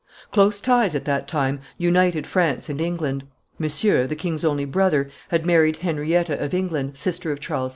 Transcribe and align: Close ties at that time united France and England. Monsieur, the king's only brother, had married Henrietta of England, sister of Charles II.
Close 0.31 0.59
ties 0.61 0.95
at 0.95 1.05
that 1.05 1.27
time 1.27 1.59
united 1.77 2.25
France 2.25 2.69
and 2.69 2.81
England. 2.81 3.23
Monsieur, 3.59 4.07
the 4.07 4.15
king's 4.15 4.43
only 4.43 4.65
brother, 4.65 5.11
had 5.27 5.45
married 5.45 5.77
Henrietta 5.77 6.43
of 6.43 6.55
England, 6.55 6.97
sister 6.97 7.31
of 7.31 7.39
Charles 7.39 7.69
II. 7.69 7.69